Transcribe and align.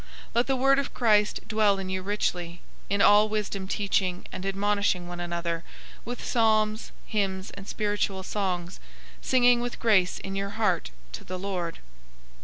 003:016 0.29 0.29
Let 0.33 0.47
the 0.47 0.55
word 0.55 0.79
of 0.79 0.93
Christ 0.95 1.47
dwell 1.47 1.77
in 1.77 1.87
you 1.91 2.01
richly; 2.01 2.59
in 2.89 3.03
all 3.03 3.29
wisdom 3.29 3.67
teaching 3.67 4.25
and 4.31 4.47
admonishing 4.47 5.07
one 5.07 5.19
another 5.19 5.63
with 6.05 6.25
psalms, 6.25 6.91
hymns, 7.05 7.51
and 7.51 7.67
spiritual 7.67 8.23
songs, 8.23 8.79
singing 9.21 9.59
with 9.61 9.79
grace 9.79 10.17
in 10.17 10.35
your 10.35 10.57
heart 10.57 10.89
to 11.11 11.23
the 11.23 11.37
Lord. 11.37 11.77